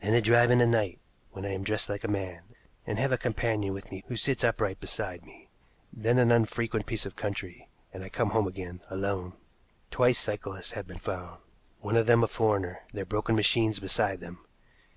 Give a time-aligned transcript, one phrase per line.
[0.00, 1.00] Then a drive in the night,
[1.32, 2.42] when I am dressed like a man,
[2.86, 5.48] and have a companion with me who sits upright beside me,
[5.92, 9.32] then an unfrequented piece of country, and I come home again alone.
[9.90, 11.40] Twice cyclists have been found
[11.80, 14.46] one of them a foreigner their broken machines beside them.